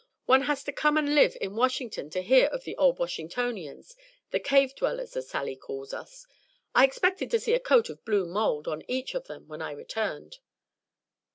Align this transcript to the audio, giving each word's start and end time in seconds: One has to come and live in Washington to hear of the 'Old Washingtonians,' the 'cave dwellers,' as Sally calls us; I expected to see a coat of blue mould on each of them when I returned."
One 0.25 0.41
has 0.49 0.63
to 0.63 0.71
come 0.73 0.97
and 0.97 1.13
live 1.13 1.37
in 1.39 1.55
Washington 1.55 2.09
to 2.09 2.23
hear 2.23 2.47
of 2.47 2.63
the 2.63 2.75
'Old 2.75 2.97
Washingtonians,' 2.97 3.95
the 4.31 4.39
'cave 4.39 4.73
dwellers,' 4.73 5.15
as 5.15 5.29
Sally 5.29 5.55
calls 5.55 5.93
us; 5.93 6.25
I 6.73 6.85
expected 6.85 7.29
to 7.29 7.39
see 7.39 7.53
a 7.53 7.59
coat 7.59 7.87
of 7.87 8.03
blue 8.03 8.25
mould 8.25 8.67
on 8.67 8.81
each 8.87 9.13
of 9.13 9.27
them 9.27 9.47
when 9.47 9.61
I 9.61 9.69
returned." 9.73 10.39